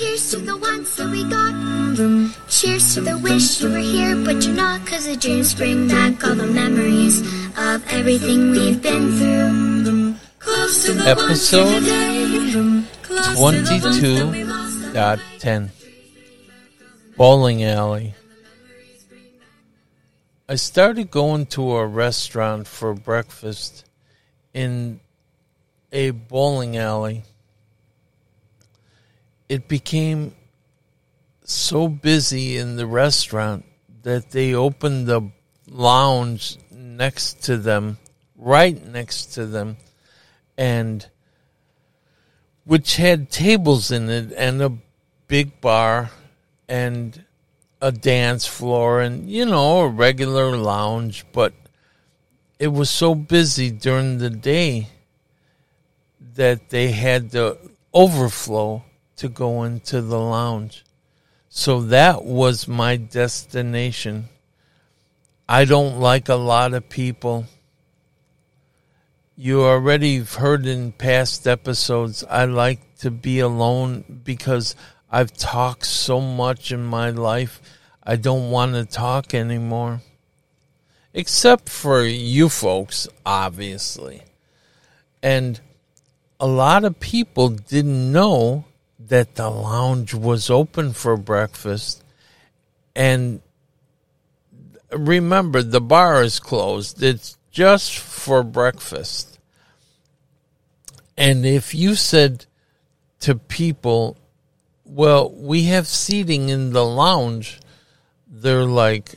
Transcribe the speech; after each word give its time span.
Here's 0.00 0.30
to 0.30 0.38
the 0.38 0.56
ones 0.56 0.96
that 0.96 1.10
we 1.10 1.28
got. 1.28 1.52
Cheers 2.48 2.94
to 2.94 3.02
the 3.02 3.18
wish 3.18 3.60
you 3.60 3.68
were 3.68 3.76
here, 3.76 4.16
but 4.24 4.42
you're 4.42 4.56
not. 4.56 4.86
Cause 4.86 5.04
the 5.04 5.14
dreams 5.14 5.52
bring 5.52 5.88
back 5.88 6.24
all 6.24 6.34
the 6.34 6.46
memories 6.46 7.20
of 7.58 7.86
everything 7.92 8.50
we've 8.52 8.80
been 8.80 9.12
through. 9.18 10.14
Close 10.38 10.86
to 10.86 10.92
the 10.94 11.04
Episode 11.04 11.66
ones 11.66 11.76
of 11.76 11.84
today. 11.84 12.86
Close 13.02 13.26
to 13.26 13.34
the 13.34 13.40
ones 13.42 13.68
that 13.68 13.92
we 13.92 14.44
22 14.44 14.92
dot 14.94 15.20
10 15.38 15.70
bowling 17.18 17.62
alley 17.62 18.14
i 20.48 20.54
started 20.54 21.10
going 21.10 21.46
to 21.46 21.76
a 21.76 21.86
restaurant 21.86 22.66
for 22.66 22.94
breakfast 22.94 23.84
in 24.52 24.98
a 25.92 26.10
bowling 26.10 26.76
alley 26.76 27.22
it 29.50 29.66
became 29.66 30.32
so 31.42 31.88
busy 31.88 32.56
in 32.56 32.76
the 32.76 32.86
restaurant 32.86 33.64
that 34.04 34.30
they 34.30 34.54
opened 34.54 35.08
the 35.08 35.20
lounge 35.68 36.56
next 36.70 37.42
to 37.42 37.56
them 37.56 37.98
right 38.36 38.86
next 38.86 39.34
to 39.34 39.44
them 39.44 39.76
and 40.56 41.08
which 42.64 42.94
had 42.94 43.28
tables 43.28 43.90
in 43.90 44.08
it 44.08 44.32
and 44.36 44.62
a 44.62 44.72
big 45.26 45.60
bar 45.60 46.12
and 46.68 47.24
a 47.82 47.90
dance 47.90 48.46
floor 48.46 49.00
and 49.00 49.28
you 49.28 49.44
know 49.44 49.80
a 49.80 49.88
regular 49.88 50.56
lounge 50.56 51.24
but 51.32 51.52
it 52.60 52.68
was 52.68 52.88
so 52.88 53.16
busy 53.16 53.68
during 53.68 54.18
the 54.18 54.30
day 54.30 54.86
that 56.36 56.68
they 56.68 56.92
had 56.92 57.30
the 57.30 57.58
overflow 57.92 58.84
to 59.20 59.28
go 59.28 59.62
into 59.62 60.00
the 60.02 60.18
lounge 60.18 60.84
so 61.48 61.80
that 61.80 62.24
was 62.24 62.66
my 62.66 62.96
destination 62.96 64.28
i 65.48 65.64
don't 65.64 65.98
like 65.98 66.28
a 66.28 66.34
lot 66.34 66.74
of 66.74 66.88
people 66.88 67.46
you 69.42 69.62
already 69.62 70.18
heard 70.18 70.66
in 70.66 70.92
past 70.92 71.48
episodes, 71.48 72.22
I 72.28 72.44
like 72.44 72.98
to 72.98 73.10
be 73.10 73.38
alone 73.38 74.20
because 74.22 74.76
I've 75.10 75.32
talked 75.32 75.86
so 75.86 76.20
much 76.20 76.70
in 76.72 76.84
my 76.84 77.08
life. 77.08 77.58
I 78.04 78.16
don't 78.16 78.50
want 78.50 78.74
to 78.74 78.84
talk 78.84 79.32
anymore. 79.32 80.02
Except 81.14 81.70
for 81.70 82.02
you 82.02 82.50
folks, 82.50 83.08
obviously. 83.24 84.24
And 85.22 85.58
a 86.38 86.46
lot 86.46 86.84
of 86.84 87.00
people 87.00 87.48
didn't 87.48 88.12
know 88.12 88.66
that 89.10 89.34
the 89.34 89.50
lounge 89.50 90.14
was 90.14 90.50
open 90.50 90.92
for 90.92 91.16
breakfast. 91.16 92.02
And 92.94 93.42
remember, 94.90 95.62
the 95.62 95.80
bar 95.80 96.22
is 96.22 96.38
closed. 96.38 97.02
It's 97.02 97.36
just 97.50 97.98
for 97.98 98.42
breakfast. 98.42 99.38
And 101.16 101.44
if 101.44 101.74
you 101.74 101.96
said 101.96 102.46
to 103.20 103.34
people, 103.34 104.16
well, 104.84 105.30
we 105.30 105.64
have 105.64 105.88
seating 105.88 106.48
in 106.48 106.72
the 106.72 106.84
lounge, 106.84 107.60
they're 108.28 108.64
like, 108.64 109.16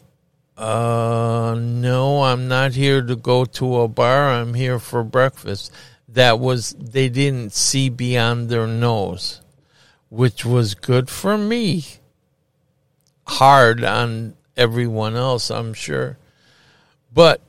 uh, 0.58 1.56
no, 1.58 2.24
I'm 2.24 2.48
not 2.48 2.74
here 2.74 3.02
to 3.04 3.16
go 3.16 3.46
to 3.46 3.82
a 3.82 3.88
bar. 3.88 4.32
I'm 4.32 4.56
here 4.56 4.80
for 4.80 5.04
breakfast. 5.04 5.72
That 6.10 6.40
was, 6.40 6.76
they 6.80 7.10
didn't 7.10 7.54
see 7.54 7.90
beyond 7.90 8.50
their 8.50 8.68
nose, 8.68 9.42
which 10.14 10.46
was 10.46 10.76
good 10.76 11.10
for 11.10 11.36
me. 11.36 11.84
Hard 13.26 13.84
on 13.84 14.36
everyone 14.56 15.16
else, 15.16 15.50
I'm 15.50 15.74
sure. 15.74 16.20
But 17.12 17.42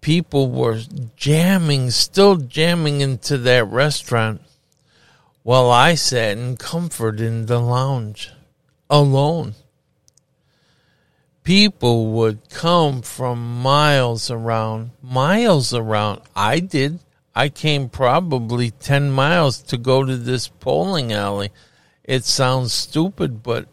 people 0.00 0.50
were 0.50 0.80
jamming, 1.14 1.92
still 1.92 2.34
jamming 2.34 3.00
into 3.00 3.38
that 3.38 3.68
restaurant 3.68 4.40
while 5.44 5.70
I 5.70 5.94
sat 5.94 6.36
in 6.36 6.56
comfort 6.56 7.20
in 7.20 7.46
the 7.46 7.60
lounge 7.60 8.32
alone. 8.90 9.54
People 11.44 12.08
would 12.08 12.50
come 12.50 13.00
from 13.00 13.62
miles 13.62 14.28
around, 14.28 14.90
miles 15.00 15.72
around. 15.72 16.22
I 16.34 16.58
did. 16.58 16.98
I 17.32 17.48
came 17.48 17.88
probably 17.88 18.72
10 18.72 19.10
miles 19.10 19.62
to 19.62 19.78
go 19.78 20.04
to 20.04 20.16
this 20.16 20.48
polling 20.48 21.12
alley. 21.12 21.50
It 22.10 22.24
sounds 22.24 22.72
stupid, 22.72 23.40
but 23.40 23.68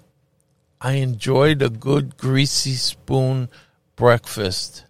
I 0.79 0.91
enjoyed 0.97 1.63
a 1.63 1.71
good 1.71 2.17
greasy 2.17 2.75
spoon 2.75 3.49
breakfast 3.95 4.85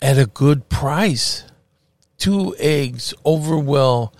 at 0.00 0.18
a 0.18 0.24
good 0.24 0.70
price. 0.70 1.44
Two 2.16 2.56
eggs 2.58 3.12
over 3.22 3.58
well, 3.58 4.14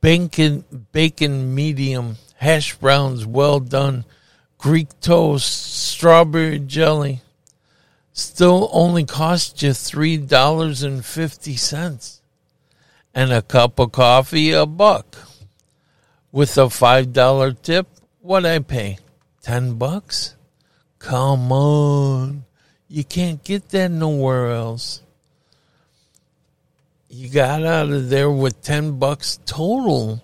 bacon 0.00 0.64
bacon 0.90 1.54
medium, 1.54 2.16
hash 2.38 2.74
browns 2.78 3.24
well 3.24 3.60
done, 3.60 4.04
Greek 4.58 4.88
toast, 4.98 5.72
strawberry 5.72 6.58
jelly. 6.58 7.22
Still 8.12 8.68
only 8.72 9.04
cost 9.04 9.62
you 9.62 9.72
three 9.72 10.16
dollars 10.16 10.82
and 10.82 11.04
fifty 11.04 11.54
cents. 11.54 12.20
And 13.14 13.32
a 13.32 13.40
cup 13.40 13.78
of 13.78 13.92
coffee 13.92 14.50
a 14.50 14.66
buck. 14.66 15.16
With 16.34 16.58
a 16.58 16.68
five 16.68 17.12
dollar 17.12 17.52
tip, 17.52 17.86
what 18.20 18.44
I 18.44 18.58
pay? 18.58 18.98
Ten 19.42 19.78
bucks? 19.78 20.34
Come 20.98 21.52
on. 21.52 22.44
You 22.88 23.04
can't 23.04 23.42
get 23.44 23.68
that 23.70 23.90
nowhere 23.90 24.50
else 24.50 25.04
you 27.14 27.28
got 27.28 27.64
out 27.64 27.90
of 27.90 28.10
there 28.10 28.30
with 28.30 28.60
10 28.62 28.98
bucks 28.98 29.38
total. 29.46 30.20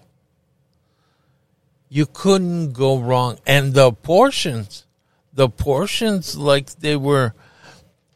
You 1.89 2.05
couldn't 2.05 2.73
go 2.73 2.99
wrong. 2.99 3.39
And 3.47 3.75
the 3.75 3.93
portions, 3.93 4.87
the 5.33 5.49
portions 5.49 6.37
like 6.37 6.81
they 6.81 6.97
were 6.97 7.35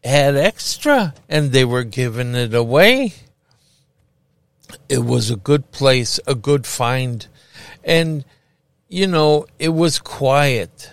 had 0.03 0.35
extra 0.35 1.15
and 1.29 1.53
they 1.53 1.65
were 1.65 1.85
giving 1.85 2.35
it 2.35 2.53
away. 2.53 3.15
It 4.89 5.05
was 5.05 5.31
a 5.31 5.37
good 5.37 5.71
place, 5.71 6.19
a 6.27 6.35
good 6.35 6.67
find. 6.67 7.27
And, 7.85 8.25
you 8.89 9.07
know, 9.07 9.47
it 9.59 9.69
was 9.69 9.99
quiet. 9.99 10.91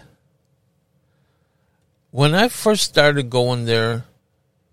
When 2.12 2.35
I 2.35 2.50
first 2.50 2.84
started 2.84 3.29
going 3.29 3.66
there 3.66 4.06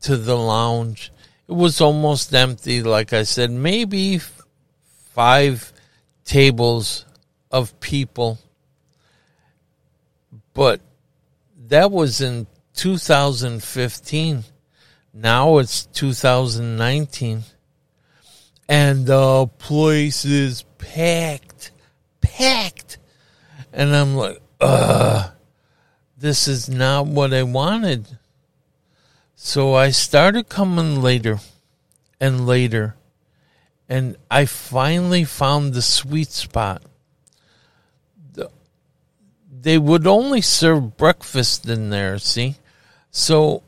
to 0.02 0.16
the 0.16 0.36
lounge, 0.36 1.12
it 1.48 1.52
was 1.52 1.80
almost 1.80 2.34
empty. 2.34 2.82
Like 2.82 3.12
I 3.12 3.22
said, 3.22 3.50
maybe 3.50 4.20
five 5.14 5.72
tables 6.24 7.06
of 7.50 7.78
people. 7.80 8.38
But 10.52 10.80
that 11.68 11.90
was 11.90 12.20
in 12.20 12.46
2015. 12.74 14.44
Now 15.14 15.58
it's 15.58 15.86
2019. 15.86 17.42
And 18.68 19.06
the 19.06 19.48
place 19.58 20.24
is 20.24 20.64
packed, 20.76 21.57
packed. 22.38 22.98
And 23.72 23.94
I'm 23.94 24.14
like, 24.14 24.40
ugh, 24.60 25.32
this 26.16 26.46
is 26.46 26.68
not 26.68 27.06
what 27.06 27.34
I 27.34 27.42
wanted. 27.42 28.18
So 29.34 29.74
I 29.74 29.90
started 29.90 30.48
coming 30.48 31.02
later 31.02 31.40
and 32.20 32.46
later, 32.46 32.96
and 33.88 34.16
I 34.30 34.46
finally 34.46 35.24
found 35.24 35.74
the 35.74 35.82
sweet 35.82 36.30
spot. 36.30 36.82
The, 38.32 38.50
they 39.48 39.78
would 39.78 40.06
only 40.06 40.40
serve 40.40 40.96
breakfast 40.96 41.68
in 41.68 41.90
there, 41.90 42.18
see? 42.18 42.56
So 43.10 43.62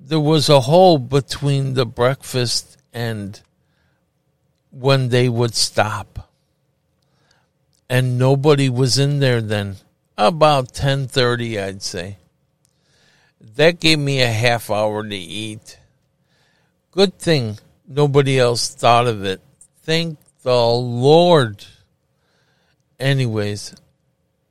there 0.00 0.20
was 0.20 0.48
a 0.48 0.60
hole 0.60 0.98
between 0.98 1.74
the 1.74 1.86
breakfast 1.86 2.76
and 2.92 3.40
when 4.70 5.08
they 5.08 5.28
would 5.28 5.54
stop. 5.54 6.33
And 7.88 8.18
nobody 8.18 8.68
was 8.68 8.98
in 8.98 9.20
there 9.20 9.40
then. 9.40 9.76
About 10.16 10.72
10:30 10.72 11.60
I'd 11.60 11.82
say 11.82 12.18
that 13.56 13.80
gave 13.80 13.98
me 13.98 14.22
a 14.22 14.30
half 14.30 14.70
hour 14.70 15.02
to 15.02 15.16
eat. 15.16 15.78
Good 16.92 17.18
thing 17.18 17.58
nobody 17.86 18.38
else 18.38 18.68
thought 18.68 19.06
of 19.06 19.24
it. 19.24 19.40
Thank 19.82 20.18
the 20.42 20.56
Lord. 20.56 21.64
Anyways, 22.98 23.74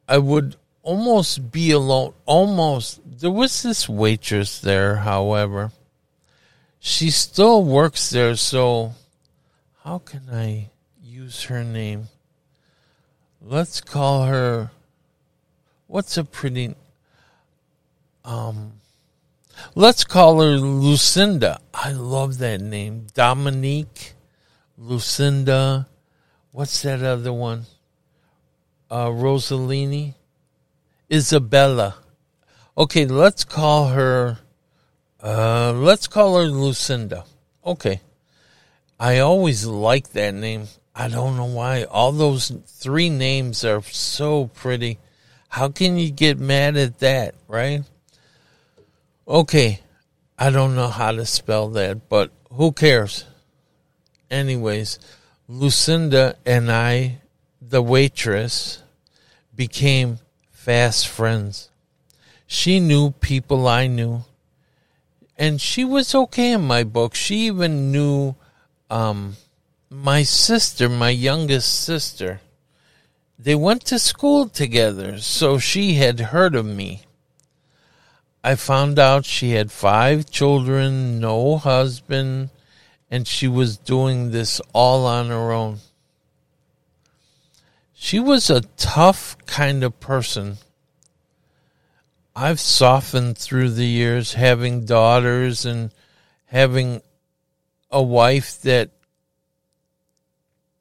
I 0.07 0.17
would 0.17 0.55
almost 0.81 1.51
be 1.51 1.71
alone. 1.71 2.13
Almost. 2.25 3.01
There 3.05 3.31
was 3.31 3.63
this 3.63 3.87
waitress 3.87 4.59
there, 4.59 4.97
however. 4.97 5.71
She 6.79 7.09
still 7.09 7.63
works 7.63 8.09
there, 8.09 8.35
so 8.35 8.93
how 9.83 9.99
can 9.99 10.29
I 10.31 10.69
use 11.01 11.43
her 11.43 11.63
name? 11.63 12.09
Let's 13.43 13.81
call 13.81 14.25
her. 14.25 14.71
What's 15.87 16.17
a 16.17 16.23
pretty. 16.23 16.75
Um, 18.25 18.73
let's 19.75 20.03
call 20.03 20.39
her 20.41 20.57
Lucinda. 20.57 21.59
I 21.73 21.91
love 21.91 22.37
that 22.39 22.61
name. 22.61 23.07
Dominique, 23.13 24.13
Lucinda. 24.77 25.87
What's 26.51 26.81
that 26.83 27.03
other 27.03 27.33
one? 27.33 27.65
Uh, 28.89 29.07
Rosalini, 29.07 30.13
Isabella. 31.11 31.95
Okay, 32.77 33.05
let's 33.05 33.43
call 33.43 33.89
her. 33.89 34.39
Uh, 35.21 35.73
let's 35.73 36.07
call 36.07 36.37
her 36.37 36.45
Lucinda. 36.45 37.25
Okay. 37.65 38.01
I 38.99 39.19
always 39.19 39.65
like 39.65 40.11
that 40.11 40.33
name. 40.33 40.67
I 40.95 41.07
don't 41.07 41.37
know 41.37 41.45
why. 41.45 41.83
All 41.85 42.11
those 42.11 42.51
three 42.67 43.09
names 43.09 43.65
are 43.65 43.81
so 43.81 44.47
pretty. 44.47 44.99
How 45.49 45.69
can 45.69 45.97
you 45.97 46.11
get 46.11 46.39
mad 46.39 46.77
at 46.77 46.99
that, 46.99 47.35
right? 47.47 47.83
Okay. 49.27 49.79
I 50.37 50.49
don't 50.49 50.75
know 50.75 50.89
how 50.89 51.11
to 51.11 51.25
spell 51.25 51.69
that, 51.69 52.09
but 52.09 52.31
who 52.51 52.71
cares? 52.71 53.25
Anyways, 54.29 54.99
Lucinda 55.47 56.35
and 56.45 56.71
I, 56.71 57.21
the 57.61 57.81
waitress, 57.81 58.81
became 59.55 60.19
fast 60.51 61.07
friends. 61.07 61.69
She 62.47 62.79
knew 62.79 63.11
people 63.11 63.67
I 63.67 63.87
knew. 63.87 64.25
And 65.37 65.59
she 65.59 65.83
was 65.83 66.13
okay 66.13 66.51
in 66.51 66.61
my 66.61 66.83
book. 66.83 67.15
She 67.15 67.47
even 67.47 67.91
knew 67.91 68.35
um, 68.89 69.35
my 69.93 70.23
sister, 70.23 70.89
my 70.89 71.11
youngest 71.11 71.83
sister, 71.83 72.41
they 73.37 73.53
went 73.53 73.85
to 73.85 73.99
school 73.99 74.49
together, 74.49 75.19
so 75.19 75.59
she 75.59 75.95
had 75.95 76.19
heard 76.19 76.55
of 76.55 76.65
me. 76.65 77.03
I 78.43 78.55
found 78.55 78.97
out 78.97 79.23
she 79.23 79.51
had 79.51 79.71
five 79.71 80.29
children, 80.31 81.19
no 81.19 81.57
husband, 81.57 82.49
and 83.11 83.27
she 83.27 83.47
was 83.47 83.77
doing 83.77 84.31
this 84.31 84.59
all 84.73 85.05
on 85.05 85.27
her 85.27 85.51
own. 85.51 85.77
She 87.93 88.19
was 88.19 88.49
a 88.49 88.61
tough 88.61 89.37
kind 89.45 89.83
of 89.83 89.99
person. 89.99 90.57
I've 92.35 92.59
softened 92.59 93.37
through 93.37 93.69
the 93.69 93.85
years 93.85 94.33
having 94.33 94.85
daughters 94.85 95.65
and 95.65 95.91
having 96.47 97.03
a 97.91 98.01
wife 98.01 98.59
that 98.61 98.89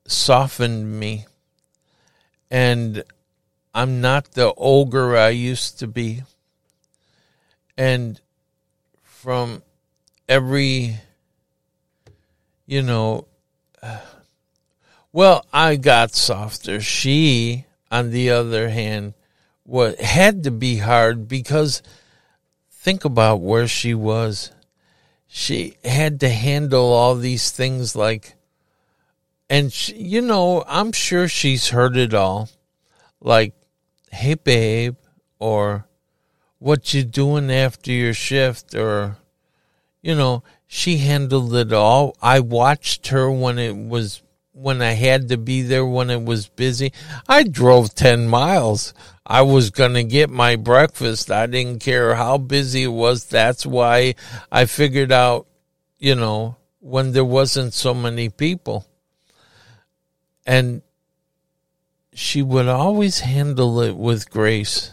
softened 0.06 0.98
me. 0.98 1.26
And 2.50 3.02
I'm 3.74 4.00
not 4.00 4.32
the 4.32 4.52
ogre 4.56 5.16
I 5.16 5.30
used 5.30 5.78
to 5.78 5.86
be. 5.86 6.22
And 7.76 8.20
from 9.02 9.62
every, 10.28 10.98
you 12.66 12.82
know, 12.82 13.26
well, 15.12 15.46
I 15.52 15.76
got 15.76 16.14
softer. 16.14 16.80
She, 16.80 17.66
on 17.90 18.10
the 18.10 18.30
other 18.30 18.68
hand, 18.68 19.14
what 19.64 20.00
had 20.00 20.42
to 20.44 20.50
be 20.50 20.78
hard 20.78 21.28
because 21.28 21.82
think 22.70 23.04
about 23.04 23.40
where 23.40 23.68
she 23.68 23.94
was 23.94 24.50
she 25.34 25.76
had 25.82 26.20
to 26.20 26.28
handle 26.28 26.92
all 26.92 27.14
these 27.14 27.50
things 27.50 27.96
like 27.96 28.34
and 29.52 29.70
she, 29.70 29.94
you 29.96 30.22
know 30.22 30.64
i'm 30.66 30.92
sure 30.92 31.28
she's 31.28 31.68
heard 31.68 31.94
it 31.94 32.14
all 32.14 32.48
like 33.20 33.52
hey 34.10 34.34
babe 34.34 34.96
or 35.38 35.86
what 36.58 36.94
you 36.94 37.04
doing 37.04 37.52
after 37.52 37.92
your 37.92 38.14
shift 38.14 38.74
or 38.74 39.18
you 40.00 40.14
know 40.14 40.42
she 40.66 40.96
handled 40.96 41.54
it 41.54 41.70
all 41.70 42.16
i 42.22 42.40
watched 42.40 43.08
her 43.08 43.30
when 43.30 43.58
it 43.58 43.76
was 43.76 44.22
when 44.52 44.80
i 44.80 44.92
had 44.92 45.28
to 45.28 45.36
be 45.36 45.60
there 45.60 45.84
when 45.84 46.08
it 46.08 46.24
was 46.24 46.48
busy 46.48 46.90
i 47.28 47.42
drove 47.42 47.94
10 47.94 48.26
miles 48.26 48.94
I 49.24 49.42
was 49.42 49.70
going 49.70 49.94
to 49.94 50.02
get 50.02 50.30
my 50.30 50.56
breakfast. 50.56 51.30
I 51.30 51.46
didn't 51.46 51.78
care 51.78 52.16
how 52.16 52.38
busy 52.38 52.82
it 52.82 52.88
was. 52.88 53.24
That's 53.26 53.64
why 53.64 54.16
I 54.50 54.66
figured 54.66 55.12
out, 55.12 55.46
you 55.98 56.16
know, 56.16 56.56
when 56.80 57.12
there 57.12 57.24
wasn't 57.24 57.72
so 57.72 57.94
many 57.94 58.28
people. 58.28 58.84
And 60.46 60.82
she 62.12 62.42
would 62.42 62.68
always 62.68 63.20
handle 63.20 63.80
it 63.80 63.96
with 63.96 64.30
grace. 64.30 64.92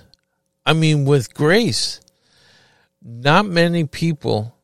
I 0.66 0.74
mean, 0.74 1.06
with 1.06 1.34
grace. 1.34 2.02
Not 3.02 3.46
many 3.46 3.86
people, 3.86 4.56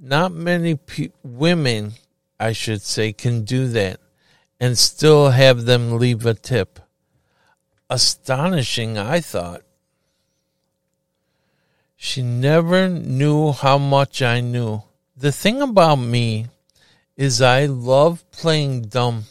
not 0.00 0.32
many 0.32 0.76
pe- 0.76 1.12
women, 1.22 1.92
I 2.38 2.52
should 2.52 2.82
say, 2.82 3.12
can 3.12 3.44
do 3.44 3.68
that 3.68 3.98
and 4.60 4.76
still 4.76 5.30
have 5.30 5.64
them 5.64 5.98
leave 5.98 6.26
a 6.26 6.34
tip 6.34 6.80
astonishing, 7.90 8.98
I 8.98 9.20
thought. 9.20 9.62
She 11.96 12.22
never 12.22 12.88
knew 12.88 13.52
how 13.52 13.78
much 13.78 14.22
I 14.22 14.40
knew. 14.40 14.82
The 15.16 15.32
thing 15.32 15.60
about 15.62 15.96
me 15.96 16.46
is 17.16 17.42
I 17.42 17.66
love 17.66 18.30
playing 18.30 18.82
dumb. 18.82 19.24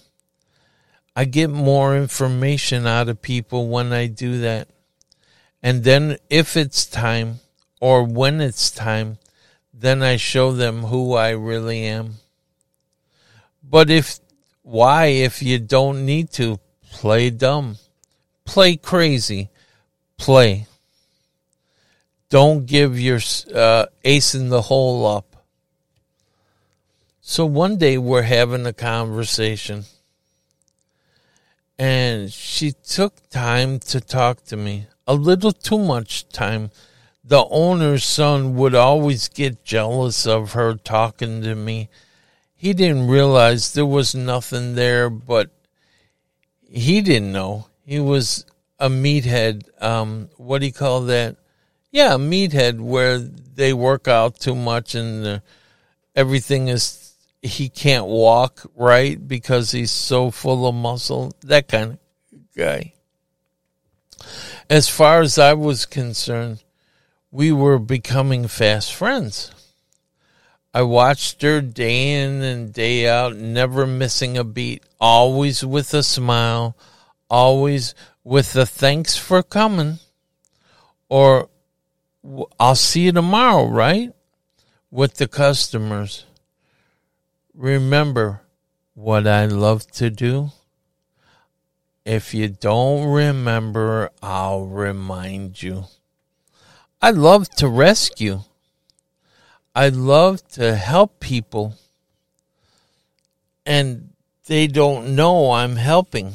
I 1.18 1.26
get 1.26 1.50
more 1.50 1.98
information 1.98 2.86
out 2.86 3.10
of 3.10 3.22
people 3.22 3.68
when 3.68 3.92
I 3.92 4.06
do 4.06 4.40
that. 4.42 4.70
And 5.64 5.84
then 5.84 6.18
if 6.30 6.56
it's 6.56 6.86
time 6.86 7.40
or 7.82 8.04
when 8.04 8.40
it's 8.40 8.70
time, 8.70 9.18
then 9.74 10.04
I 10.04 10.18
show 10.18 10.52
them 10.52 10.84
who 10.84 11.16
I 11.16 11.32
really 11.32 11.84
am. 11.84 12.18
But 13.64 13.90
if, 13.90 14.20
why, 14.62 15.06
if 15.08 15.42
you 15.42 15.58
don't 15.58 16.06
need 16.06 16.32
to, 16.34 16.60
play 16.92 17.32
dumb? 17.32 17.78
play 18.48 18.78
crazy, 18.78 19.50
play. 20.18 20.66
Don't 22.30 22.66
give 22.66 23.00
your 23.00 23.20
uh, 23.54 23.86
ace 24.04 24.34
in 24.34 24.50
the 24.50 24.64
hole 24.64 25.06
up. 25.06 25.36
So 27.22 27.46
one 27.46 27.78
day 27.78 27.98
we're 27.98 28.24
having 28.24 28.66
a 28.66 28.74
conversation, 28.74 29.84
and 31.80 32.32
she 32.32 32.72
took 32.72 33.30
time 33.30 33.80
to 33.80 34.02
talk 34.02 34.44
to 34.46 34.58
me, 34.58 34.88
a 35.06 35.14
little 35.14 35.52
too 35.52 35.78
much 35.78 36.28
time. 36.30 36.72
The 37.24 37.46
owner's 37.50 38.04
son 38.04 38.56
would 38.56 38.74
always 38.74 39.28
get 39.28 39.64
jealous 39.64 40.26
of 40.26 40.54
her 40.54 40.76
talking 40.76 41.42
to 41.42 41.56
me. 41.56 41.90
He 42.56 42.74
didn't 42.74 43.08
realize 43.08 43.74
there 43.74 43.86
was 43.86 44.16
nothing 44.16 44.76
there, 44.76 45.10
but 45.10 45.52
he 46.70 47.02
didn't 47.02 47.32
know. 47.32 47.68
He 47.86 48.00
was 48.00 48.46
a 48.80 48.90
meathead. 48.90 49.64
Um, 49.82 50.30
what 50.38 50.60
do 50.60 50.66
you 50.66 50.74
call 50.74 51.02
that? 51.02 51.36
Yeah, 51.92 52.14
meathead 52.14 52.80
where 52.80 53.20
they 53.20 53.74
work 53.74 54.08
out 54.08 54.40
too 54.40 54.56
much 54.56 54.96
and 54.96 55.42
everything 56.16 56.68
is 56.68 57.07
he 57.42 57.70
can't 57.70 58.06
walk 58.06 58.70
right 58.76 59.28
because 59.28 59.72
he's 59.72 59.92
so 59.92 60.32
full 60.32 60.68
of 60.68 60.76
muscle. 60.76 61.34
That 61.42 61.68
kind 61.68 61.94
of 61.94 62.00
guy. 62.56 62.94
As 64.70 64.90
far 64.90 65.22
as 65.22 65.38
I 65.38 65.54
was 65.54 65.86
concerned, 65.86 66.64
we 67.32 67.52
were 67.52 67.80
becoming 67.80 68.48
fast 68.48 68.94
friends. 68.94 69.52
I 70.74 70.82
watched 70.82 71.42
her 71.42 71.62
day 71.62 72.22
in 72.22 72.42
and 72.42 72.74
day 72.74 73.08
out, 73.08 73.36
never 73.36 73.88
missing 73.88 74.38
a 74.38 74.44
beat, 74.44 74.84
always 75.00 75.64
with 75.64 75.94
a 75.94 76.04
smile 76.04 76.76
always 77.30 77.94
with 78.24 78.54
the 78.54 78.66
thanks 78.66 79.18
for 79.18 79.44
coming 79.44 80.00
or 81.10 81.50
I'll 82.60 82.76
see 82.76 83.02
you 83.02 83.12
tomorrow, 83.14 83.68
right? 83.68 84.12
With 84.92 85.16
the 85.16 85.28
customers. 85.28 86.26
Remember 87.58 88.42
what 88.94 89.26
I 89.26 89.48
love 89.48 89.90
to 89.94 90.12
do? 90.12 90.52
If 92.06 92.32
you 92.32 92.50
don't 92.50 93.08
remember, 93.08 94.12
I'll 94.22 94.68
remind 94.68 95.64
you. 95.64 95.86
I 97.02 97.10
love 97.10 97.50
to 97.56 97.68
rescue. 97.68 98.42
I 99.74 99.90
love 99.90 100.48
to 100.50 100.76
help 100.76 101.20
people. 101.20 101.74
And 103.66 104.10
they 104.46 104.68
don't 104.68 105.16
know 105.16 105.54
I'm 105.54 105.78
helping. 105.78 106.34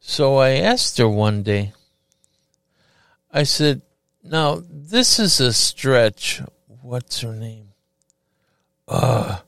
So 0.00 0.36
I 0.36 0.52
asked 0.52 0.96
her 0.96 1.10
one 1.10 1.42
day, 1.42 1.74
I 3.30 3.42
said, 3.42 3.82
Now, 4.24 4.62
this 4.66 5.18
is 5.18 5.40
a 5.40 5.52
stretch. 5.52 6.40
What's 6.80 7.20
her 7.20 7.34
name? 7.34 7.68
Uh, 8.88 9.40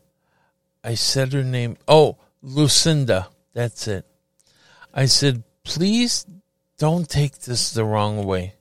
I 0.84 0.94
said 0.94 1.32
her 1.32 1.44
name. 1.44 1.76
Oh, 1.86 2.16
Lucinda. 2.42 3.28
That's 3.52 3.86
it. 3.86 4.06
I 4.92 5.06
said, 5.06 5.44
please 5.64 6.26
don't 6.78 7.08
take 7.08 7.40
this 7.40 7.72
the 7.72 7.84
wrong 7.84 8.24
way. 8.24 8.54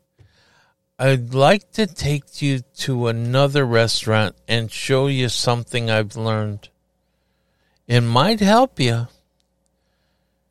I'd 1.00 1.34
like 1.34 1.72
to 1.72 1.88
take 1.88 2.42
you 2.42 2.60
to 2.78 3.08
another 3.08 3.66
restaurant 3.66 4.36
and 4.48 4.72
show 4.72 5.08
you 5.08 5.30
something 5.30 5.90
I've 5.90 6.16
learned. 6.16 6.70
It 7.88 8.01
might 8.01 8.40
help 8.40 8.80
you. 8.80 9.08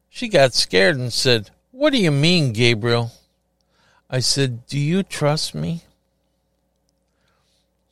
She 0.09 0.29
got 0.29 0.53
scared 0.53 0.97
and 0.97 1.13
said, 1.13 1.51
What 1.71 1.93
do 1.93 1.99
you 1.99 2.11
mean, 2.11 2.53
Gabriel? 2.53 3.13
I 4.11 4.19
said, 4.19 4.67
Do 4.67 4.77
you 4.77 5.05
trust 5.05 5.55
me? 5.55 5.83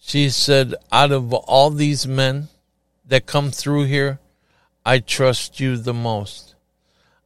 She 0.01 0.29
said, 0.29 0.75
Out 0.91 1.13
of 1.13 1.33
all 1.33 1.71
these 1.71 2.09
men 2.09 2.49
that 3.09 3.27
come 3.27 3.51
through 3.51 3.85
here, 3.85 4.21
I 4.85 5.01
trust 5.01 5.61
you 5.61 5.77
the 5.77 5.95
most. 5.95 6.55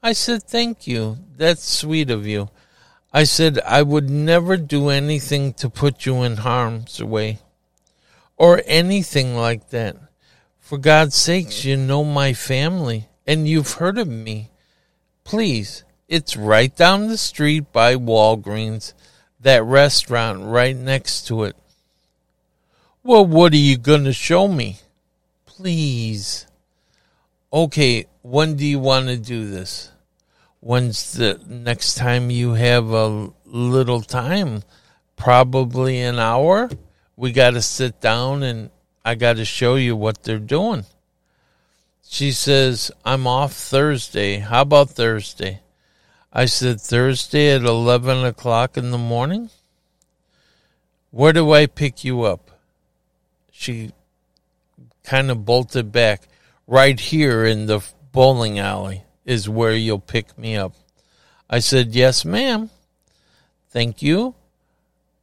I 0.03 0.15
said, 0.15 0.43
Thank 0.43 0.87
you. 0.87 1.19
That's 1.37 1.63
sweet 1.63 2.11
of 2.11 2.27
you. 2.27 2.49
I 3.13 3.25
said, 3.25 3.61
I 3.61 3.83
would 3.83 4.09
never 4.09 4.57
do 4.57 4.89
anything 4.89 5.53
to 5.55 5.69
put 5.69 6.07
you 6.07 6.23
in 6.23 6.39
harm's 6.39 7.03
way 7.03 7.41
or 8.37 8.63
anything 8.67 9.37
like 9.37 9.69
that. 9.71 9.97
For 10.59 10.79
God's 10.79 11.15
sakes, 11.15 11.65
you 11.65 11.77
know 11.77 12.05
my 12.05 12.33
family 12.33 13.09
and 13.27 13.47
you've 13.47 13.75
heard 13.75 13.99
of 13.99 14.09
me. 14.09 14.51
Please, 15.25 15.85
it's 16.09 16.37
right 16.37 16.75
down 16.75 17.09
the 17.09 17.19
street 17.19 17.73
by 17.73 17.95
Walgreens, 17.95 18.95
that 19.41 19.63
restaurant 19.63 20.43
right 20.43 20.77
next 20.77 21.27
to 21.29 21.45
it. 21.45 21.57
Well, 23.03 23.27
what 23.27 23.53
are 23.53 23.57
you 23.57 23.77
going 23.77 24.05
to 24.05 24.13
show 24.13 24.49
me? 24.49 24.79
Please. 25.63 26.49
Okay, 27.53 28.07
when 28.23 28.57
do 28.57 28.67
you 28.67 28.81
want 28.81 29.07
to 29.07 29.17
do 29.17 29.49
this? 29.49 29.93
When's 30.59 31.13
the 31.13 31.41
next 31.47 31.95
time 31.95 32.33
you 32.33 32.55
have 32.55 32.91
a 32.91 33.31
little 33.45 34.01
time? 34.01 34.65
Probably 35.15 36.01
an 36.01 36.19
hour. 36.19 36.69
We 37.15 37.31
got 37.31 37.51
to 37.51 37.63
sit 37.63 38.01
down 38.01 38.43
and 38.43 38.71
I 39.05 39.15
got 39.15 39.37
to 39.37 39.45
show 39.45 39.77
you 39.77 39.95
what 39.95 40.25
they're 40.25 40.41
doing. 40.41 40.85
She 42.09 42.33
says, 42.33 42.91
I'm 43.05 43.29
off 43.29 43.53
Thursday. 43.53 44.39
How 44.39 44.63
about 44.63 44.91
Thursday? 44.91 45.61
I 46.33 46.47
said, 46.47 46.81
Thursday 46.81 47.55
at 47.55 47.63
11 47.63 48.25
o'clock 48.25 48.77
in 48.77 48.91
the 48.91 48.99
morning? 48.99 49.51
Where 51.13 51.33
do 51.33 51.53
I 51.53 51.67
pick 51.67 52.03
you 52.03 52.23
up? 52.23 52.51
She 53.53 53.93
kind 55.05 55.31
of 55.31 55.45
bolted 55.45 55.93
back. 55.93 56.29
Right 56.67 56.99
here 56.99 57.45
in 57.45 57.67
the 57.67 57.85
bowling 58.13 58.59
alley 58.59 59.03
is 59.25 59.49
where 59.49 59.75
you'll 59.75 59.99
pick 59.99 60.37
me 60.39 60.57
up. 60.57 60.75
I 61.51 61.59
said, 61.59 61.95
Yes, 61.95 62.25
ma'am. 62.25 62.71
Thank 63.71 64.03
you. 64.03 64.35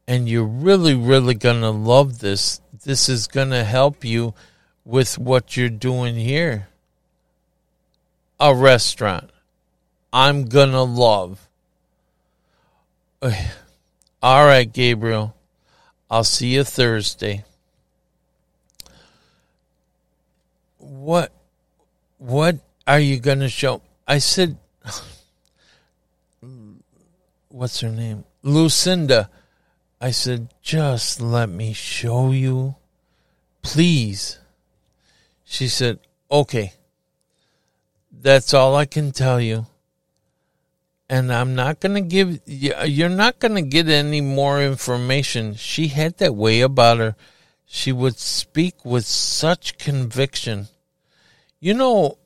And 0.06 0.28
you're 0.28 0.44
really, 0.44 0.94
really 0.94 1.34
going 1.34 1.60
to 1.60 1.70
love 1.70 2.18
this. 2.18 2.60
This 2.84 3.08
is 3.08 3.26
going 3.26 3.50
to 3.50 3.64
help 3.64 4.04
you 4.04 4.34
with 4.84 5.18
what 5.18 5.56
you're 5.56 5.68
doing 5.68 6.16
here. 6.16 6.68
A 8.40 8.54
restaurant. 8.54 9.30
I'm 10.12 10.46
going 10.46 10.72
to 10.72 10.82
love. 10.82 11.48
All 13.22 14.44
right, 14.46 14.70
Gabriel. 14.70 15.34
I'll 16.10 16.24
see 16.24 16.54
you 16.54 16.64
Thursday. 16.64 17.44
What 20.80 21.32
what 22.18 22.58
are 22.86 23.00
you 23.00 23.20
going 23.20 23.40
to 23.40 23.48
show 23.48 23.82
I 24.10 24.18
said, 24.18 24.58
what's 27.48 27.78
her 27.78 27.90
name? 27.90 28.24
Lucinda. 28.42 29.30
I 30.00 30.10
said, 30.10 30.52
just 30.60 31.20
let 31.20 31.48
me 31.48 31.72
show 31.72 32.32
you, 32.32 32.74
please. 33.62 34.40
She 35.44 35.68
said, 35.68 36.00
okay. 36.28 36.72
That's 38.10 38.52
all 38.52 38.74
I 38.74 38.84
can 38.84 39.12
tell 39.12 39.40
you. 39.40 39.66
And 41.08 41.32
I'm 41.32 41.54
not 41.54 41.78
going 41.78 41.94
to 41.94 42.00
give 42.00 42.40
you, 42.46 42.74
you're 42.84 43.08
not 43.08 43.38
going 43.38 43.54
to 43.54 43.62
get 43.62 43.88
any 43.88 44.20
more 44.20 44.60
information. 44.60 45.54
She 45.54 45.86
had 45.86 46.18
that 46.18 46.34
way 46.34 46.62
about 46.62 46.98
her. 46.98 47.14
She 47.72 47.92
would 47.92 48.18
speak 48.18 48.84
with 48.84 49.06
such 49.06 49.78
conviction. 49.78 50.66
You 51.60 51.74
know, 51.74 52.18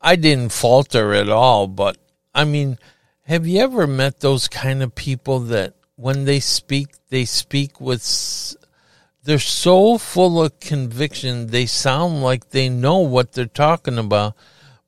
I 0.00 0.14
didn't 0.14 0.52
falter 0.52 1.12
at 1.12 1.28
all, 1.28 1.66
but 1.66 1.98
I 2.32 2.44
mean, 2.44 2.78
have 3.22 3.44
you 3.44 3.60
ever 3.60 3.88
met 3.88 4.20
those 4.20 4.46
kind 4.46 4.84
of 4.84 4.94
people 4.94 5.40
that 5.40 5.74
when 5.96 6.26
they 6.26 6.38
speak, 6.38 6.90
they 7.08 7.24
speak 7.24 7.80
with, 7.80 8.56
they're 9.24 9.40
so 9.40 9.98
full 9.98 10.40
of 10.40 10.60
conviction, 10.60 11.48
they 11.48 11.66
sound 11.66 12.22
like 12.22 12.50
they 12.50 12.68
know 12.68 12.98
what 12.98 13.32
they're 13.32 13.46
talking 13.46 13.98
about, 13.98 14.36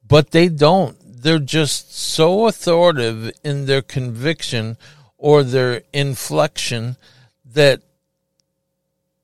but 0.07 0.31
they 0.31 0.49
don't. 0.49 0.97
They're 1.03 1.41
just 1.41 1.93
so 1.93 2.47
authoritative 2.47 3.33
in 3.43 3.67
their 3.67 3.83
conviction 3.83 4.77
or 5.19 5.43
their 5.43 5.83
inflection 5.93 6.97
that 7.45 7.83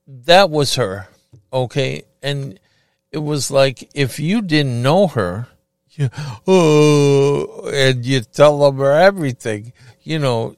that 0.09 0.49
was 0.49 0.75
her. 0.75 1.07
Okay. 1.53 2.03
And 2.21 2.59
it 3.11 3.19
was 3.19 3.51
like 3.51 3.89
if 3.93 4.19
you 4.19 4.41
didn't 4.41 4.81
know 4.81 5.07
her, 5.07 5.47
you, 5.91 6.09
oh, 6.47 7.69
and 7.73 8.05
you 8.05 8.21
tell 8.21 8.59
them 8.59 8.81
everything. 8.81 9.73
You 10.03 10.19
know, 10.19 10.55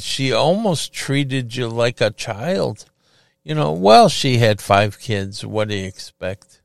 she 0.00 0.32
almost 0.32 0.92
treated 0.92 1.54
you 1.54 1.68
like 1.68 2.00
a 2.00 2.10
child. 2.10 2.86
You 3.44 3.54
know, 3.54 3.72
well, 3.72 4.08
she 4.08 4.38
had 4.38 4.60
five 4.60 4.98
kids. 4.98 5.44
What 5.44 5.68
do 5.68 5.74
you 5.74 5.86
expect? 5.86 6.60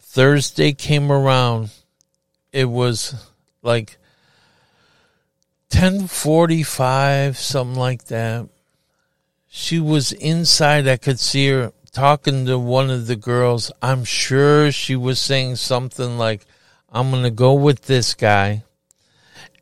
Thursday 0.00 0.72
came 0.72 1.12
around. 1.12 1.70
It 2.52 2.66
was 2.66 3.14
like 3.62 3.98
1045, 5.70 7.36
something 7.36 7.78
like 7.78 8.04
that. 8.06 8.48
She 9.56 9.78
was 9.78 10.10
inside. 10.10 10.88
I 10.88 10.96
could 10.96 11.20
see 11.20 11.46
her 11.46 11.72
talking 11.92 12.44
to 12.46 12.58
one 12.58 12.90
of 12.90 13.06
the 13.06 13.14
girls. 13.14 13.70
I'm 13.80 14.02
sure 14.02 14.72
she 14.72 14.96
was 14.96 15.20
saying 15.20 15.56
something 15.56 16.18
like, 16.18 16.44
I'm 16.90 17.12
going 17.12 17.22
to 17.22 17.30
go 17.30 17.54
with 17.54 17.82
this 17.82 18.14
guy. 18.14 18.64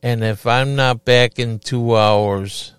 And 0.02 0.24
if 0.24 0.46
I'm 0.46 0.76
not 0.76 1.04
back 1.04 1.38
in 1.38 1.58
two 1.58 1.94
hours, 1.94 2.72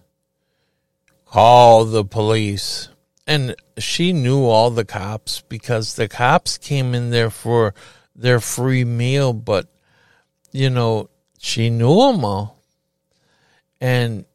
call 1.27 1.85
the 1.85 2.03
police. 2.03 2.89
And 3.27 3.55
she 3.77 4.11
knew 4.11 4.45
all 4.45 4.71
the 4.71 4.83
cops 4.83 5.41
because 5.41 5.93
the 5.93 6.07
cops 6.07 6.57
came 6.57 6.95
in 6.95 7.11
there 7.11 7.29
for 7.29 7.75
their 8.15 8.39
free 8.39 8.85
meal, 8.85 9.33
but, 9.33 9.67
you 10.51 10.71
know, 10.71 11.11
she 11.37 11.69
knew 11.69 11.95
them 11.95 12.25
all. 12.25 12.59
And 13.79 14.25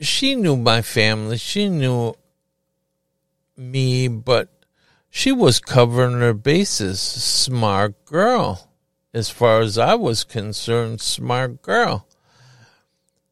she 0.00 0.34
knew 0.34 0.56
my 0.56 0.80
family. 0.80 1.36
She 1.36 1.68
knew 1.68 2.14
me, 3.70 4.08
but 4.08 4.48
she 5.08 5.32
was 5.32 5.60
covering 5.60 6.20
her 6.20 6.34
bases. 6.34 7.00
Smart 7.00 8.04
girl 8.04 8.68
as 9.14 9.28
far 9.28 9.60
as 9.60 9.76
I 9.76 9.94
was 9.94 10.24
concerned, 10.24 11.00
smart 11.00 11.62
girl. 11.62 12.06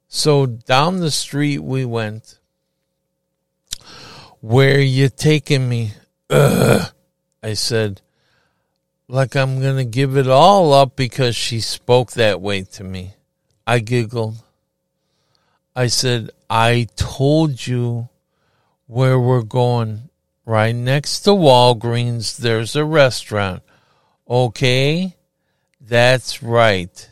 So 0.09 0.47
down 0.47 1.01
the 1.01 1.11
street 1.11 1.61
we 1.61 1.85
went. 1.85 2.39
Where 4.41 4.81
you 4.81 5.09
taking 5.09 5.69
me? 5.69 5.93
Ugh. 6.29 6.93
I 7.43 7.55
said, 7.55 8.03
like 9.09 9.35
I'm 9.35 9.61
going 9.61 9.77
to 9.77 9.85
give 9.85 10.17
it 10.17 10.29
all 10.29 10.73
up 10.73 10.97
because 10.97 11.35
she 11.35 11.61
spoke 11.61 12.13
that 12.13 12.41
way 12.41 12.63
to 12.63 12.85
me. 12.85 13.15
I 13.67 13.79
giggled. 13.79 14.43
I 15.75 15.87
said, 15.87 16.31
I 16.49 16.89
told 16.97 17.67
you 17.67 18.09
where 18.87 19.19
we're 19.19 19.43
going. 19.43 20.10
Right 20.51 20.75
next 20.75 21.21
to 21.21 21.31
Walgreens, 21.31 22.37
there's 22.37 22.75
a 22.75 22.85
restaurant. 22.85 23.63
Okay? 24.29 25.15
That's 25.81 26.43
right. 26.43 27.09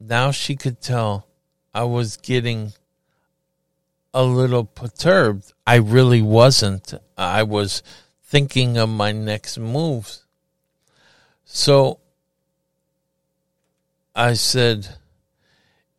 Now 0.00 0.30
she 0.30 0.56
could 0.56 0.80
tell 0.80 1.26
I 1.74 1.84
was 1.84 2.16
getting 2.16 2.72
a 4.14 4.24
little 4.24 4.64
perturbed. 4.64 5.52
I 5.66 5.74
really 5.74 6.22
wasn't. 6.22 6.94
I 7.18 7.42
was 7.42 7.82
thinking 8.24 8.78
of 8.78 8.88
my 8.88 9.12
next 9.12 9.58
moves. 9.58 10.24
So 11.44 11.98
I 14.14 14.32
said, 14.32 14.88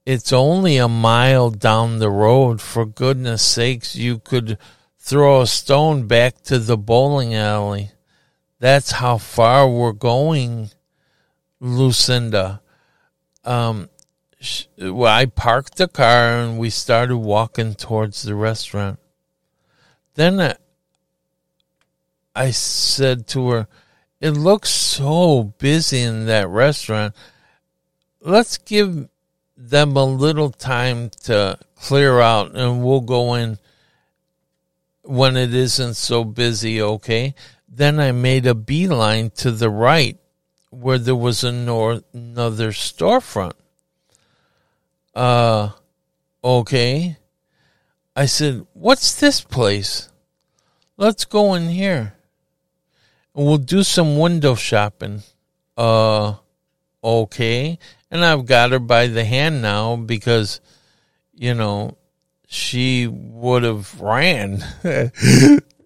It's 0.03 0.33
only 0.33 0.77
a 0.77 0.87
mile 0.87 1.51
down 1.51 1.99
the 1.99 2.09
road. 2.09 2.59
For 2.59 2.87
goodness 2.87 3.43
sakes, 3.43 3.95
you 3.95 4.17
could 4.17 4.57
throw 5.07 5.39
a 5.39 5.47
stone 5.47 6.05
back 6.05 6.41
to 6.43 6.59
the 6.59 6.75
bowling 6.75 7.33
alley. 7.33 7.91
That's 8.59 8.91
how 8.91 9.17
far 9.17 9.69
we're 9.69 9.93
going. 9.93 10.71
Lucinda. 11.61 12.61
Um, 13.45 13.89
sh- 14.41 14.65
well, 14.77 15.13
I 15.13 15.27
parked 15.27 15.77
the 15.77 15.87
car 15.87 16.41
and 16.41 16.59
we 16.59 16.69
started 16.69 17.15
walking 17.15 17.73
towards 17.73 18.23
the 18.23 18.35
restaurant. 18.35 18.99
Then 20.15 20.41
I, 20.41 20.55
I 22.35 22.51
said 22.51 23.27
to 23.27 23.49
her, 23.51 23.67
It 24.19 24.31
looks 24.31 24.69
so 24.71 25.53
busy 25.57 26.01
in 26.01 26.25
that 26.25 26.49
restaurant. 26.49 27.15
Let's 28.19 28.57
give 28.57 29.07
them 29.55 29.95
a 29.95 30.03
little 30.03 30.49
time 30.49 31.11
to 31.23 31.59
clear 31.75 32.19
out 32.19 32.55
and 32.55 32.83
we'll 32.83 32.99
go 32.99 33.35
in 33.35 33.57
when 35.07 35.37
it 35.37 35.53
isn't 35.53 35.95
so 35.95 36.23
busy, 36.23 36.81
okay? 36.81 37.33
Then 37.67 37.99
I 37.99 38.11
made 38.11 38.45
a 38.45 38.55
beeline 38.55 39.29
to 39.41 39.51
the 39.51 39.69
right 39.69 40.17
where 40.69 40.97
there 40.97 41.15
was 41.15 41.43
a 41.43 41.49
another 41.49 42.71
storefront. 42.71 43.53
Uh, 45.15 45.71
okay. 46.43 47.17
I 48.15 48.25
said, 48.25 48.65
What's 48.73 49.19
this 49.19 49.41
place? 49.41 50.09
Let's 50.97 51.25
go 51.25 51.53
in 51.53 51.69
here. 51.69 52.13
And 53.35 53.45
we'll 53.45 53.57
do 53.57 53.83
some 53.83 54.17
window 54.17 54.55
shopping. 54.55 55.23
Uh, 55.75 56.35
okay. 57.03 57.77
And 58.09 58.25
I've 58.25 58.45
got 58.45 58.71
her 58.71 58.79
by 58.79 59.07
the 59.07 59.23
hand 59.23 59.61
now 59.61 59.95
because, 59.95 60.61
you 61.33 61.53
know, 61.53 61.96
she 62.47 63.05
would 63.07 63.63
have 63.63 63.99
ran. 63.99 64.63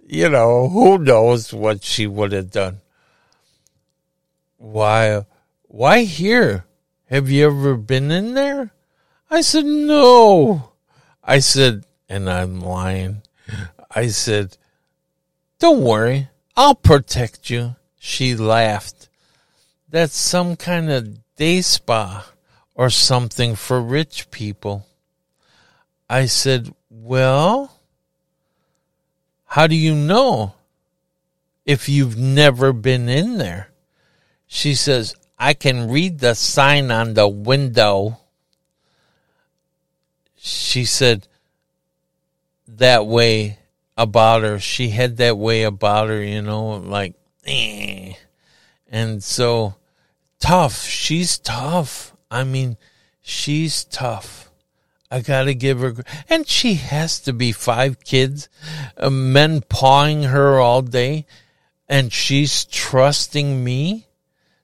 you 0.08 0.30
know, 0.30 0.70
who 0.70 1.00
knows 1.00 1.52
what 1.52 1.84
she 1.84 2.08
would 2.08 2.32
have 2.32 2.52
done. 2.52 2.80
Why, 4.58 5.26
why 5.64 6.04
here? 6.04 6.66
Have 7.10 7.30
you 7.30 7.48
ever 7.48 7.76
been 7.76 8.12
in 8.12 8.36
there? 8.36 8.72
I 9.30 9.42
said, 9.42 9.66
no. 9.66 10.72
I 11.24 11.40
said, 11.40 11.86
and 12.08 12.30
I'm 12.30 12.62
lying. 12.62 13.24
I 13.90 14.08
said, 14.08 14.56
don't 15.60 15.82
worry. 15.82 16.30
I'll 16.56 16.76
protect 16.76 17.50
you. 17.50 17.76
She 17.98 18.36
laughed. 18.36 19.10
That's 19.90 20.16
some 20.16 20.56
kind 20.56 20.92
of 20.92 21.36
day 21.36 21.62
spa 21.62 22.26
or 22.76 22.90
something 22.90 23.56
for 23.56 23.82
rich 23.82 24.30
people. 24.32 24.86
I 26.12 26.26
said, 26.26 26.74
well, 26.90 27.80
how 29.46 29.66
do 29.66 29.76
you 29.76 29.96
know 29.96 30.56
if 31.66 31.88
you've 31.88 32.18
never 32.18 32.74
been 32.74 33.08
in 33.08 33.38
there? 33.38 33.70
She 34.46 34.76
says, 34.76 35.16
I 35.40 35.54
can 35.54 35.90
read 35.90 36.20
the 36.20 36.34
sign 36.34 36.92
on 36.92 37.14
the 37.14 37.30
window. 37.30 38.20
She 40.36 40.84
said 40.84 41.30
that 42.68 43.06
way 43.06 43.60
about 43.96 44.44
her. 44.44 44.60
She 44.60 44.90
had 44.90 45.16
that 45.16 45.38
way 45.38 45.64
about 45.64 46.10
her, 46.10 46.22
you 46.22 46.42
know, 46.42 46.76
like, 46.76 47.16
eh. 47.46 48.16
And 48.90 49.24
so 49.24 49.76
tough. 50.42 50.84
She's 50.84 51.40
tough. 51.40 52.14
I 52.30 52.44
mean, 52.44 52.76
she's 53.22 53.86
tough. 53.86 54.51
I 55.12 55.20
gotta 55.20 55.54
give 55.54 55.82
her, 55.82 55.94
and 56.30 56.48
she 56.48 56.76
has 56.76 57.20
to 57.22 57.34
be 57.34 57.52
five 57.52 58.02
kids, 58.02 58.48
uh, 58.96 59.10
men 59.10 59.60
pawing 59.62 60.24
her 60.24 60.58
all 60.58 60.82
day, 60.82 61.26
and 61.90 62.14
she's 62.14 62.64
trusting 62.64 63.62
me. 63.62 64.08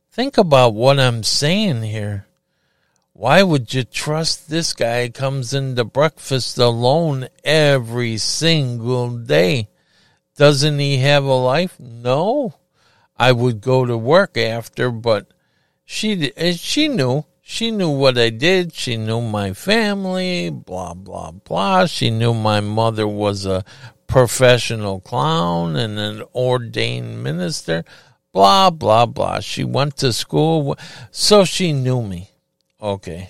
Think 0.09 0.37
about 0.37 0.73
what 0.73 1.01
I'm 1.01 1.23
saying 1.23 1.83
here. 1.83 2.27
Why 3.11 3.43
would 3.43 3.73
you 3.73 3.83
trust 3.83 4.49
this 4.49 4.73
guy 4.73 5.09
comes 5.09 5.53
into 5.53 5.83
breakfast 5.83 6.57
alone 6.57 7.27
every 7.43 8.17
single 8.17 9.09
day? 9.17 9.67
Doesn't 10.37 10.79
he 10.79 10.99
have 10.99 11.25
a 11.25 11.33
life? 11.33 11.77
No. 11.79 12.53
I 13.17 13.31
would 13.31 13.59
go 13.59 13.85
to 13.85 13.97
work 13.97 14.37
after, 14.37 14.91
but 14.91 15.27
she 15.83 16.31
she 16.53 16.87
knew 16.87 17.25
she 17.49 17.71
knew 17.71 17.89
what 17.89 18.17
I 18.17 18.29
did. 18.29 18.73
She 18.73 18.97
knew 18.97 19.21
my 19.21 19.53
family, 19.53 20.49
blah, 20.49 20.93
blah, 20.93 21.31
blah. 21.31 21.85
She 21.85 22.09
knew 22.09 22.33
my 22.33 22.59
mother 22.59 23.07
was 23.07 23.45
a 23.45 23.63
professional 24.05 24.99
clown 24.99 25.77
and 25.77 25.97
an 25.97 26.23
ordained 26.35 27.23
minister, 27.23 27.85
blah, 28.33 28.69
blah, 28.69 29.05
blah. 29.05 29.39
She 29.39 29.63
went 29.63 29.95
to 29.97 30.11
school, 30.11 30.77
so 31.09 31.45
she 31.45 31.71
knew 31.71 32.01
me. 32.03 32.31
Okay. 32.81 33.29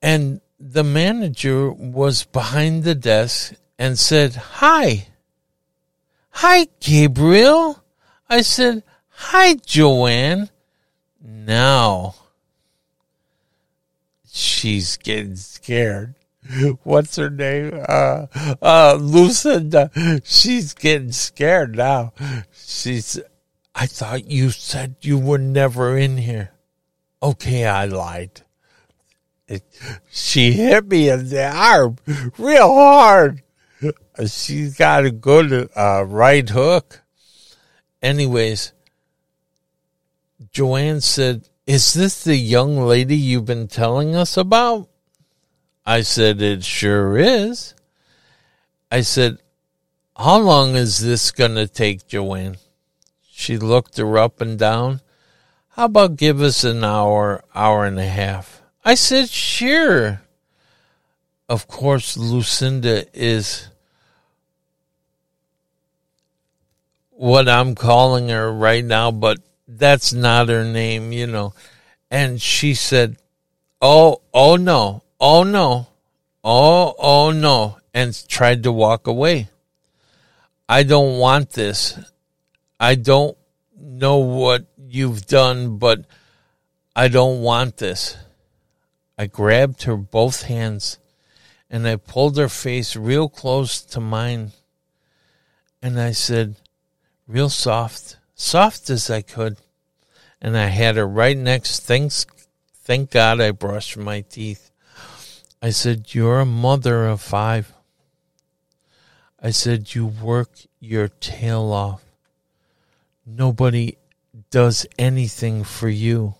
And 0.00 0.40
the 0.58 0.84
manager 0.84 1.70
was 1.70 2.24
behind 2.24 2.84
the 2.84 2.94
desk 2.94 3.52
and 3.78 3.98
said, 3.98 4.36
Hi. 4.36 5.08
Hi, 6.30 6.66
Gabriel. 6.80 7.84
I 8.26 8.40
said, 8.40 8.84
Hi, 9.10 9.56
Joanne 9.66 10.48
now 11.26 12.14
she's 14.30 14.96
getting 14.96 15.36
scared. 15.36 16.14
What's 16.84 17.16
her 17.16 17.30
name? 17.30 17.72
Uh, 17.88 18.26
uh, 18.62 18.98
Lucinda. 19.00 19.90
She's 20.24 20.74
getting 20.74 21.12
scared 21.12 21.76
now. 21.76 22.12
She's, 22.52 23.18
I 23.74 23.86
thought 23.86 24.30
you 24.30 24.50
said 24.50 24.96
you 25.00 25.18
were 25.18 25.38
never 25.38 25.98
in 25.98 26.18
here. 26.18 26.52
Okay, 27.22 27.66
I 27.66 27.86
lied. 27.86 28.42
It, 29.48 29.64
she 30.10 30.52
hit 30.52 30.86
me 30.86 31.08
in 31.08 31.28
the 31.28 31.50
arm 31.50 31.96
real 32.38 32.74
hard. 32.74 33.42
She's 34.26 34.76
got 34.76 35.04
a 35.04 35.10
good 35.10 35.70
uh, 35.76 36.04
right 36.06 36.48
hook. 36.48 37.02
Anyways, 38.02 38.72
Joanne 40.52 41.00
said, 41.00 41.48
Is 41.66 41.94
this 41.94 42.22
the 42.22 42.36
young 42.36 42.78
lady 42.78 43.16
you've 43.16 43.46
been 43.46 43.68
telling 43.68 44.14
us 44.14 44.36
about? 44.36 44.88
I 45.84 46.02
said, 46.02 46.42
It 46.42 46.64
sure 46.64 47.16
is. 47.16 47.74
I 48.90 49.00
said, 49.00 49.38
How 50.16 50.38
long 50.38 50.76
is 50.76 51.00
this 51.00 51.30
going 51.30 51.54
to 51.54 51.66
take, 51.66 52.06
Joanne? 52.06 52.56
She 53.30 53.56
looked 53.56 53.96
her 53.96 54.18
up 54.18 54.40
and 54.40 54.58
down. 54.58 55.00
How 55.70 55.86
about 55.86 56.16
give 56.16 56.40
us 56.40 56.64
an 56.64 56.84
hour, 56.84 57.44
hour 57.54 57.84
and 57.84 57.98
a 57.98 58.06
half? 58.06 58.62
I 58.84 58.94
said, 58.94 59.28
Sure. 59.28 60.22
Of 61.48 61.68
course, 61.68 62.16
Lucinda 62.16 63.06
is 63.18 63.68
what 67.10 67.48
I'm 67.48 67.74
calling 67.74 68.28
her 68.28 68.52
right 68.52 68.84
now, 68.84 69.10
but 69.10 69.38
that's 69.66 70.12
not 70.12 70.48
her 70.48 70.64
name, 70.64 71.12
you 71.12 71.26
know. 71.26 71.54
And 72.10 72.40
she 72.40 72.74
said, 72.74 73.16
Oh, 73.80 74.22
oh 74.32 74.56
no, 74.56 75.02
oh 75.20 75.42
no, 75.42 75.88
oh, 76.42 76.94
oh 76.98 77.30
no, 77.30 77.78
and 77.92 78.28
tried 78.28 78.62
to 78.62 78.72
walk 78.72 79.06
away. 79.06 79.48
I 80.68 80.82
don't 80.82 81.18
want 81.18 81.50
this. 81.50 81.98
I 82.78 82.94
don't 82.94 83.36
know 83.78 84.18
what 84.18 84.66
you've 84.88 85.26
done, 85.26 85.78
but 85.78 86.04
I 86.94 87.08
don't 87.08 87.42
want 87.42 87.76
this. 87.76 88.16
I 89.18 89.26
grabbed 89.26 89.84
her 89.84 89.96
both 89.96 90.42
hands 90.42 90.98
and 91.70 91.86
I 91.86 91.96
pulled 91.96 92.36
her 92.36 92.48
face 92.48 92.96
real 92.96 93.28
close 93.28 93.80
to 93.82 94.00
mine. 94.00 94.52
And 95.82 96.00
I 96.00 96.12
said, 96.12 96.56
real 97.26 97.48
soft, 97.48 98.16
soft 98.36 98.88
as 98.90 99.10
I 99.10 99.22
could. 99.22 99.56
And 100.40 100.56
I 100.56 100.66
had 100.66 100.96
her 100.96 101.08
right 101.08 101.36
next. 101.36 101.80
Thanks, 101.80 102.26
thank 102.72 103.10
God 103.10 103.40
I 103.40 103.50
brushed 103.50 103.96
my 103.96 104.20
teeth. 104.20 104.70
I 105.60 105.70
said, 105.70 106.14
You're 106.14 106.40
a 106.40 106.46
mother 106.46 107.06
of 107.06 107.20
five. 107.20 107.72
I 109.42 109.50
said, 109.50 109.94
You 109.94 110.06
work 110.06 110.50
your 110.78 111.08
tail 111.08 111.72
off. 111.72 112.04
Nobody 113.24 113.96
does 114.50 114.86
anything 114.98 115.64
for 115.64 115.88
you. 115.88 116.34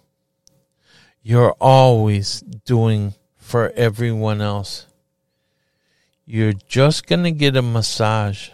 You're 1.22 1.56
always 1.60 2.40
doing 2.40 3.14
for 3.36 3.70
everyone 3.70 4.40
else. 4.40 4.86
You're 6.24 6.52
just 6.52 7.06
going 7.06 7.24
to 7.24 7.32
get 7.32 7.56
a 7.56 7.62
massage. 7.62 8.50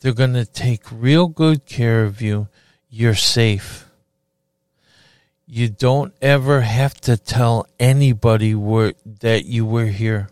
They're 0.00 0.12
going 0.12 0.34
to 0.34 0.44
take 0.44 0.82
real 0.90 1.26
good 1.26 1.66
care 1.66 2.04
of 2.04 2.20
you. 2.20 2.48
You're 2.88 3.14
safe. 3.14 3.88
You 5.46 5.68
don't 5.68 6.12
ever 6.20 6.62
have 6.62 7.00
to 7.02 7.16
tell 7.16 7.66
anybody 7.78 8.54
where, 8.54 8.94
that 9.20 9.46
you 9.46 9.64
were 9.64 9.86
here. 9.86 10.28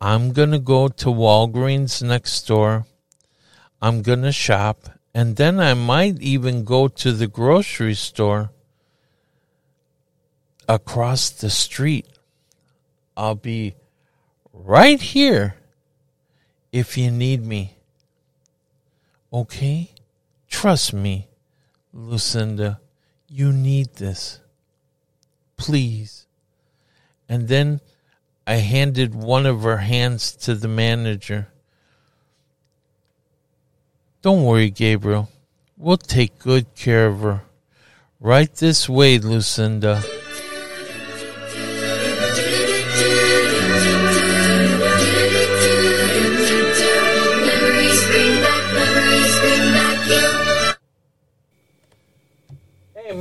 I'm 0.00 0.32
going 0.32 0.50
to 0.50 0.58
go 0.58 0.88
to 0.88 1.06
Walgreens 1.06 2.02
next 2.02 2.46
door. 2.46 2.86
I'm 3.80 4.02
going 4.02 4.22
to 4.22 4.32
shop. 4.32 4.88
And 5.14 5.36
then 5.36 5.60
I 5.60 5.74
might 5.74 6.20
even 6.20 6.64
go 6.64 6.88
to 6.88 7.12
the 7.12 7.26
grocery 7.26 7.94
store. 7.94 8.50
across 10.68 11.30
the 11.30 11.50
street. 11.50 12.06
I'll 13.16 13.34
be 13.34 13.74
right 14.52 15.00
here 15.00 15.56
if 16.70 16.96
you 16.96 17.10
need 17.10 17.44
me. 17.44 17.76
Okay? 19.32 19.90
Trust 20.48 20.92
me, 20.92 21.28
Lucinda. 21.92 22.80
You 23.28 23.52
need 23.52 23.94
this. 23.94 24.40
Please. 25.56 26.26
And 27.28 27.48
then 27.48 27.80
I 28.46 28.56
handed 28.56 29.14
one 29.14 29.46
of 29.46 29.62
her 29.62 29.78
hands 29.78 30.32
to 30.36 30.54
the 30.54 30.68
manager. 30.68 31.48
Don't 34.20 34.44
worry, 34.44 34.70
Gabriel. 34.70 35.30
We'll 35.76 35.96
take 35.96 36.38
good 36.38 36.74
care 36.74 37.06
of 37.06 37.20
her. 37.20 37.42
Right 38.20 38.54
this 38.54 38.88
way, 38.88 39.18
Lucinda. 39.18 40.02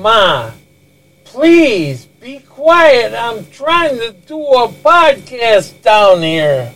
Ma, 0.01 0.49
please 1.25 2.05
be 2.05 2.39
quiet. 2.39 3.13
I'm 3.13 3.45
trying 3.51 3.99
to 3.99 4.13
do 4.13 4.39
a 4.39 4.67
podcast 4.67 5.79
down 5.83 6.23
here. 6.23 6.73